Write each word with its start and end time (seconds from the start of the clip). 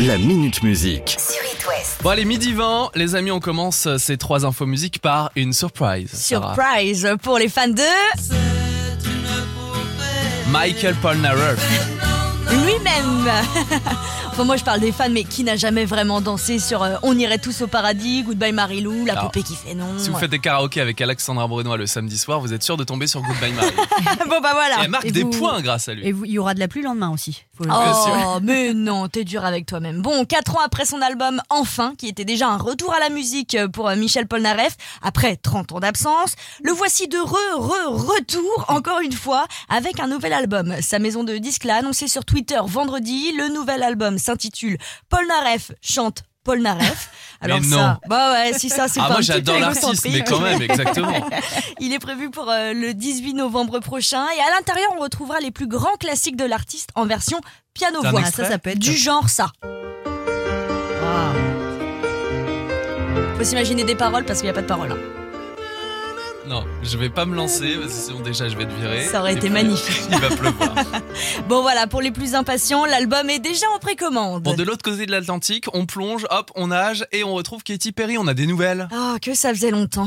La 0.00 0.18
Minute 0.18 0.62
Musique. 0.62 1.16
sur 1.18 1.42
It 1.52 1.66
West. 1.68 2.00
Bon 2.02 2.10
allez, 2.10 2.24
midi 2.24 2.52
20, 2.52 2.90
les 2.94 3.14
amis, 3.14 3.30
on 3.30 3.38
commence 3.40 3.88
ces 3.98 4.16
trois 4.18 4.44
infos 4.44 4.66
musique 4.66 5.00
par 5.00 5.30
une 5.36 5.52
surprise. 5.52 6.10
Sarah. 6.12 6.54
Surprise 6.54 7.08
pour 7.22 7.38
les 7.38 7.48
fans 7.48 7.68
de 7.68 7.82
Michael 10.50 10.94
Polnareff. 10.96 11.58
Lui-même. 12.78 13.28
enfin, 14.30 14.44
moi, 14.44 14.56
je 14.56 14.64
parle 14.64 14.80
des 14.80 14.92
fans, 14.92 15.08
mais 15.10 15.24
qui 15.24 15.44
n'a 15.44 15.56
jamais 15.56 15.84
vraiment 15.84 16.20
dansé 16.20 16.58
sur 16.58 16.82
euh, 16.82 16.96
On 17.02 17.16
irait 17.18 17.38
tous 17.38 17.62
au 17.62 17.66
paradis, 17.66 18.22
Goodbye 18.22 18.52
Marilou, 18.52 19.04
la 19.04 19.12
Alors, 19.12 19.24
poupée 19.26 19.42
qui 19.42 19.54
fait 19.56 19.74
non. 19.74 19.86
Si 19.98 20.10
vous 20.10 20.16
faites 20.16 20.30
des 20.30 20.38
karaokés 20.38 20.80
avec 20.80 21.00
Alexandra 21.00 21.46
Brunois 21.46 21.76
le 21.76 21.86
samedi 21.86 22.18
soir, 22.18 22.40
vous 22.40 22.52
êtes 22.52 22.62
sûr 22.62 22.76
de 22.76 22.84
tomber 22.84 23.06
sur 23.06 23.20
Goodbye 23.22 23.52
Marie. 23.52 23.70
bon, 24.28 24.40
bah 24.42 24.50
voilà. 24.52 24.80
Et 24.80 24.84
elle 24.84 24.90
marque 24.90 25.04
Et 25.06 25.12
des 25.12 25.22
vous- 25.22 25.30
points 25.30 25.60
grâce 25.60 25.88
à 25.88 25.94
lui. 25.94 26.06
Et 26.06 26.12
vous- 26.12 26.24
il 26.24 26.32
y 26.32 26.38
aura 26.38 26.54
de 26.54 26.60
la 26.60 26.68
pluie 26.68 26.82
le 26.82 26.88
lendemain 26.88 27.10
aussi. 27.10 27.44
Faut 27.56 27.64
le-. 27.64 27.70
Oh, 27.72 28.38
mais 28.42 28.74
non, 28.74 29.08
t'es 29.08 29.24
dur 29.24 29.44
avec 29.44 29.66
toi-même. 29.66 30.02
Bon, 30.02 30.24
quatre 30.24 30.56
ans 30.56 30.60
après 30.64 30.84
son 30.84 31.00
album 31.00 31.40
Enfin, 31.50 31.94
qui 31.98 32.08
était 32.08 32.24
déjà 32.24 32.48
un 32.48 32.56
retour 32.56 32.92
à 32.94 32.98
la 33.00 33.10
musique 33.10 33.56
pour 33.72 33.88
euh, 33.88 33.96
Michel 33.96 34.26
Polnareff, 34.26 34.76
après 35.02 35.36
30 35.36 35.72
ans 35.72 35.80
d'absence, 35.80 36.34
le 36.62 36.72
voici 36.72 37.06
de 37.08 37.18
re, 37.18 37.36
re, 37.56 37.90
retour, 37.92 38.64
encore 38.68 39.00
une 39.00 39.12
fois, 39.12 39.46
avec 39.68 40.00
un 40.00 40.08
nouvel 40.08 40.32
album. 40.32 40.74
Sa 40.80 40.98
maison 40.98 41.22
de 41.24 41.36
disques 41.36 41.64
l'a 41.64 41.76
annoncé 41.76 42.08
sur 42.08 42.24
Twitter 42.24 42.58
vendredi. 42.66 43.32
Le 43.32 43.48
nouvel 43.48 43.82
album 43.82 44.18
s'intitule 44.18 44.78
Polnareff 45.08 45.72
chante 45.82 46.22
Polnareff. 46.44 47.10
Alors 47.40 47.60
Mais 47.60 47.66
non. 47.68 47.76
ça, 47.76 48.00
bah 48.08 48.32
ouais, 48.32 48.52
si 48.58 48.68
ça, 48.68 48.86
c'est 48.88 49.00
Ah 49.00 49.04
pas 49.08 49.12
moi 49.14 49.20
j'adore 49.22 49.58
l'artiste, 49.58 50.06
mais 50.10 50.22
quand 50.24 50.40
même, 50.40 50.60
exactement. 50.62 51.12
Il 51.80 51.92
est 51.92 51.98
prévu 51.98 52.30
pour 52.30 52.50
euh, 52.50 52.72
le 52.72 52.94
18 52.94 53.34
novembre 53.34 53.80
prochain 53.80 54.24
et 54.36 54.40
à 54.40 54.54
l'intérieur 54.56 54.90
on 54.96 55.00
retrouvera 55.02 55.40
les 55.40 55.50
plus 55.50 55.66
grands 55.66 55.96
classiques 55.98 56.36
de 56.36 56.44
l'artiste 56.44 56.90
en 56.94 57.06
version 57.06 57.38
piano-voix. 57.74 58.20
extrait 58.20 58.44
ça, 58.44 58.50
ça 58.50 58.58
peut 58.58 58.70
être 58.70 58.78
Du 58.78 58.94
genre 58.96 59.28
ça. 59.28 59.52
Ah. 59.62 61.32
Faut 63.36 63.44
s'imaginer 63.44 63.84
des 63.84 63.96
paroles 63.96 64.24
parce 64.24 64.38
qu'il 64.40 64.46
n'y 64.46 64.50
a 64.50 64.54
pas 64.54 64.62
de 64.62 64.66
paroles. 64.66 64.92
hein. 64.92 64.98
Non, 66.46 66.64
je 66.82 66.98
vais 66.98 67.08
pas 67.08 67.24
me 67.24 67.34
lancer 67.34 67.74
parce 67.80 67.92
que 67.92 67.98
sinon 67.98 68.20
déjà 68.20 68.48
je 68.48 68.56
vais 68.56 68.66
te 68.66 68.72
virer. 68.74 69.06
Ça 69.06 69.20
aurait 69.20 69.32
été 69.32 69.46
puis, 69.48 69.50
magnifique. 69.50 70.02
Il 70.10 70.18
va 70.18 70.28
pleuvoir. 70.28 70.74
Bon 71.48 71.62
voilà, 71.62 71.86
pour 71.86 72.00
les 72.00 72.10
plus 72.10 72.34
impatients, 72.34 72.84
l'album 72.84 73.28
est 73.30 73.38
déjà 73.38 73.66
en 73.74 73.78
précommande. 73.78 74.42
Bon, 74.42 74.54
de 74.54 74.62
l'autre 74.62 74.82
côté 74.82 75.06
de 75.06 75.10
l'Atlantique, 75.10 75.66
on 75.72 75.86
plonge, 75.86 76.26
hop, 76.30 76.50
on 76.54 76.68
nage 76.68 77.06
et 77.12 77.24
on 77.24 77.34
retrouve 77.34 77.62
Katy 77.62 77.92
Perry. 77.92 78.18
On 78.18 78.26
a 78.26 78.34
des 78.34 78.46
nouvelles. 78.46 78.88
Ah, 78.92 79.16
que 79.20 79.34
ça 79.34 79.50
faisait 79.50 79.70
longtemps. 79.70 80.06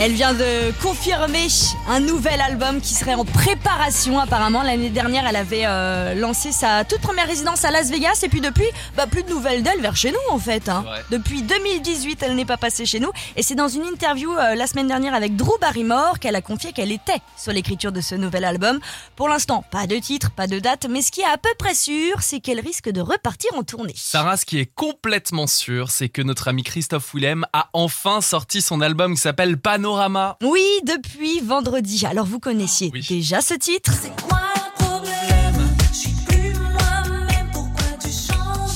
Elle 0.00 0.12
vient 0.12 0.32
de 0.32 0.70
confirmer 0.80 1.48
un 1.88 1.98
nouvel 1.98 2.40
album 2.40 2.80
qui 2.80 2.94
serait 2.94 3.14
en 3.14 3.24
préparation. 3.24 4.20
Apparemment, 4.20 4.62
l'année 4.62 4.90
dernière, 4.90 5.26
elle 5.26 5.34
avait 5.34 5.64
euh, 5.66 6.14
lancé 6.14 6.52
sa 6.52 6.84
toute 6.84 7.00
première 7.00 7.26
résidence 7.26 7.64
à 7.64 7.72
Las 7.72 7.90
Vegas 7.90 8.20
et 8.22 8.28
puis 8.28 8.40
depuis, 8.40 8.66
bah, 8.96 9.08
plus 9.08 9.24
de 9.24 9.28
nouvelles 9.30 9.64
d'elle 9.64 9.80
vers 9.80 9.96
chez 9.96 10.12
nous 10.12 10.18
en 10.30 10.38
fait. 10.38 10.68
hein. 10.68 10.84
Depuis 11.10 11.42
2018, 11.42 12.22
elle 12.22 12.36
n'est 12.36 12.44
pas 12.44 12.56
passée 12.56 12.86
chez 12.86 13.00
nous 13.00 13.10
et 13.34 13.42
c'est 13.42 13.56
dans 13.56 13.66
une 13.66 13.82
interview 13.86 14.32
euh, 14.36 14.54
la 14.54 14.68
semaine 14.68 14.86
dernière 14.86 15.14
avec 15.14 15.34
Drew 15.34 15.58
Barrymore 15.60 16.20
qu'elle 16.20 16.36
a 16.36 16.42
confié 16.42 16.72
qu'elle 16.72 16.92
était 16.92 17.20
sur 17.36 17.52
l'écriture 17.52 17.90
de 17.90 18.00
ce 18.00 18.14
nouvel 18.14 18.44
album. 18.44 18.78
Pour 19.16 19.28
l'instant, 19.28 19.64
pas 19.72 19.88
de 19.88 19.96
titre, 19.96 20.30
pas 20.30 20.46
de 20.46 20.60
date, 20.60 20.86
mais 20.88 21.02
ce 21.02 21.10
qui 21.10 21.22
est 21.22 21.32
à 21.32 21.38
peu 21.38 21.50
près 21.58 21.74
sûr, 21.74 22.22
c'est 22.22 22.38
qu'elle 22.38 22.60
risque 22.60 22.88
de 22.88 23.00
repartir 23.00 23.50
en 23.56 23.64
tournée. 23.64 23.94
Sarah, 23.96 24.36
ce 24.36 24.46
qui 24.46 24.60
est 24.60 24.72
complètement 24.76 25.48
sûr, 25.48 25.90
c'est 25.90 26.08
que 26.08 26.22
notre 26.22 26.46
ami 26.46 26.62
Christophe 26.62 27.14
Willem 27.14 27.44
a 27.52 27.68
enfin 27.72 28.20
sorti 28.20 28.62
son 28.62 28.80
album 28.80 29.14
qui 29.16 29.20
s'appelle 29.20 29.56
Panorama. 29.92 30.36
Oui, 30.42 30.66
depuis 30.84 31.40
vendredi. 31.40 32.04
Alors 32.04 32.26
vous 32.26 32.38
connaissiez 32.38 32.90
Oui. 32.92 33.04
déjà 33.08 33.40
ce 33.40 33.54
titre? 33.54 33.90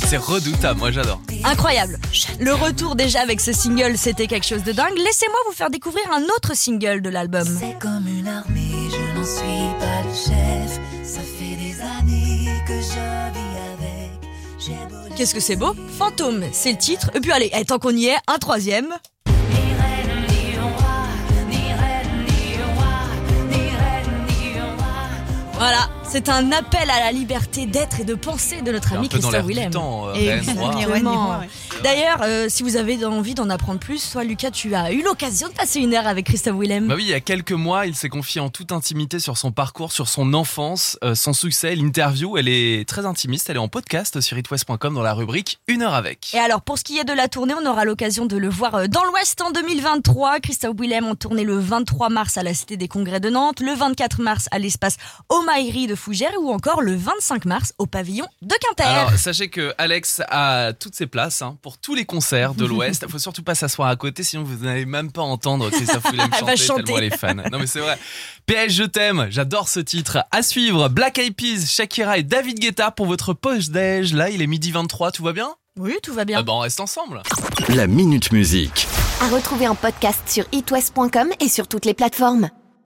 C'est 0.07 0.17
redoutable, 0.17 0.79
moi 0.79 0.91
j'adore. 0.91 1.21
Incroyable. 1.45 1.99
Le 2.41 2.53
retour 2.55 2.97
déjà 2.97 3.21
avec 3.21 3.41
ce 3.43 3.53
single, 3.53 3.97
c'était 3.99 4.27
quelque 4.27 4.47
chose 4.47 4.63
de 4.63 4.73
dingue. 4.73 4.97
Laissez-moi 4.97 5.39
vous 5.49 5.55
faire 5.55 5.69
découvrir 5.71 6.05
un 6.13 6.23
autre 6.37 6.55
single 6.57 7.03
de 7.03 7.11
l'album. 7.11 7.45
C'est 7.61 7.79
comme 7.79 8.07
une 8.09 8.29
armée, 8.29 8.89
je 8.91 9.19
n'en 9.19 9.25
suis 9.27 9.79
pas 9.79 10.03
le 10.03 10.15
chef. 10.15 10.81
Ça 11.05 11.21
fait 11.21 11.57
des 11.57 11.81
années 11.81 12.49
que 12.67 12.75
je 12.75 12.81
vis 13.35 13.59
avec. 13.75 14.11
J'ai 14.59 14.73
beau 14.89 15.15
Qu'est-ce 15.17 15.35
que 15.35 15.41
c'est 15.41 15.57
beau? 15.57 15.75
Fantôme, 15.99 16.45
c'est 16.53 16.73
le 16.73 16.79
titre. 16.79 17.11
Et 17.15 17.21
puis 17.21 17.33
allez, 17.33 17.51
eh, 17.55 17.65
tant 17.67 17.79
qu'on 17.79 17.95
y 17.95 18.07
est, 18.07 18.17
un 18.29 18.39
troisième. 18.39 18.89
Voilà, 25.63 25.89
c'est 26.13 26.29
un 26.29 26.53
appel 26.53 26.91
à 26.91 27.01
la 27.01 27.11
liberté 27.11 27.65
d'être 27.65 28.01
et 28.01 28.05
de 28.05 28.13
penser 28.13 28.61
de 28.61 28.71
notre 28.71 28.93
ami 28.93 29.09
l'air 29.09 29.47
Willem. 29.47 29.71
du 29.71 29.71
temps, 29.71 30.09
euh. 30.09 30.13
D'ailleurs, 31.83 32.19
euh, 32.21 32.51
si 32.51 32.63
vous 32.63 32.77
avez 32.77 33.03
envie 33.07 33.33
d'en 33.35 33.49
apprendre 33.49 33.81
plus, 33.81 33.97
soit 33.97 34.23
Lucas, 34.23 34.51
tu 34.51 34.75
as 34.75 34.93
eu 34.93 35.03
l'occasion 35.03 35.49
de 35.49 35.55
passer 35.55 35.81
une 35.81 35.95
heure 35.95 36.07
avec 36.07 36.27
Christophe 36.27 36.59
Willem. 36.59 36.87
Bah 36.89 36.97
oui, 36.99 37.05
il 37.05 37.09
y 37.09 37.15
a 37.15 37.21
quelques 37.21 37.53
mois, 37.53 37.87
il 37.87 37.95
s'est 37.95 38.11
confié 38.11 38.43
en 38.43 38.51
toute 38.51 38.73
intimité 38.73 39.21
sur 39.21 39.39
son 39.39 39.53
parcours, 39.53 39.91
sur 39.91 40.07
son 40.07 40.35
enfance, 40.35 40.99
euh, 41.03 41.15
son 41.15 41.33
succès. 41.33 41.75
L'interview, 41.75 42.37
elle 42.37 42.49
est 42.49 42.87
très 42.87 43.07
intimiste, 43.07 43.49
elle 43.49 43.57
est 43.57 43.61
en 43.61 43.69
podcast 43.69 44.21
sur 44.21 44.37
itwest.com 44.37 44.95
dans 44.95 45.03
la 45.03 45.15
rubrique 45.15 45.61
Une 45.67 45.81
heure 45.81 45.95
avec. 45.95 46.35
Et 46.35 46.39
alors, 46.39 46.61
pour 46.61 46.77
ce 46.77 46.85
qui 46.85 46.99
est 46.99 47.05
de 47.05 47.15
la 47.15 47.29
tournée, 47.29 47.55
on 47.59 47.67
aura 47.67 47.87
l'occasion 47.87 48.27
de 48.27 48.37
le 48.37 48.51
voir 48.51 48.87
dans 48.91 49.05
l'Ouest 49.05 49.41
en 49.41 49.51
2023. 49.51 50.41
Christophe 50.41 50.77
Willem 50.79 51.07
en 51.07 51.15
tournée 51.15 51.45
le 51.45 51.59
23 51.59 52.11
mars 52.11 52.37
à 52.37 52.43
la 52.43 52.53
Cité 52.53 52.77
des 52.77 52.89
Congrès 52.89 53.21
de 53.21 53.31
Nantes, 53.31 53.61
le 53.61 53.73
24 53.73 54.21
mars 54.21 54.49
à 54.51 54.59
l'espace 54.59 54.99
Omaïri 55.31 55.87
de 55.87 55.95
Fougères 56.03 56.33
ou 56.41 56.51
encore 56.51 56.83
le 56.83 56.97
25 56.97 57.45
mars 57.45 57.75
au 57.79 57.87
pavillon 57.87 58.27
de 58.43 58.53
Quimper. 58.61 58.89
Alors, 58.89 59.13
sachez 59.17 59.49
que 59.51 59.73
Alex 59.79 60.21
a 60.29 60.73
toutes 60.73 60.97
ses 60.97 61.07
places 61.07 61.43
hein, 61.43 61.57
pour 61.63 61.79
tous 61.79 61.95
les 61.95 62.05
concerts 62.05 62.55
de 62.55 62.67
l'Ouest. 62.67 63.05
Il 63.07 63.09
faut 63.13 63.21
surtout 63.21 63.45
pas 63.45 63.55
s'asseoir 63.55 63.89
à 63.89 63.95
côté, 63.95 64.25
sinon 64.25 64.43
vous 64.43 64.65
n'allez 64.65 64.85
même 64.85 65.13
pas 65.13 65.23
entendre 65.23 65.71
Christophe 65.71 66.11
Willem 66.11 66.29
Elle 66.37 66.45
va 66.45 66.57
chanter, 66.57 66.67
chanter. 66.67 66.83
tellement 66.83 66.99
elle 66.99 67.05
est 67.05 67.17
fan. 67.17 67.49
Non 67.53 67.59
mais 67.61 67.69
c'est 67.69 67.79
vrai. 67.79 67.97
PS, 68.47 68.73
je 68.73 68.83
t'aime. 68.83 69.29
J'adore 69.31 69.69
ce 69.69 69.79
titre. 69.79 70.19
À 70.33 70.43
suivre, 70.43 70.89
Black 70.89 71.19
Eyed 71.19 71.37
Peas, 71.37 71.67
Shakira 71.71 72.19
et 72.19 72.25
David 72.25 72.59
Guetta 72.59 72.91
pour 72.91 73.07
votre 73.07 73.33
post-déj. 73.33 74.13
Là, 74.13 74.29
il 74.29 74.43
est 74.43 74.49
midi 74.49 74.73
23, 74.73 75.13
tout 75.13 75.23
va 75.23 75.33
bien? 75.33 75.55
Oui, 75.79 75.95
tout 76.03 76.13
va 76.15 76.25
bien. 76.25 76.39
Ah 76.41 76.43
bah, 76.43 76.53
on 76.53 76.59
reste 76.59 76.81
ensemble. 76.81 77.23
La 77.69 77.87
Minute 77.87 78.33
Musique. 78.33 78.89
À 79.21 79.29
retrouver 79.29 79.69
en 79.69 79.77
podcast 79.77 80.21
sur 80.27 80.45
itwest.com 80.51 81.31
et 81.39 81.49
sur 81.49 81.69
toutes 81.69 81.85
les 81.85 81.95
plateformes. 81.95 82.51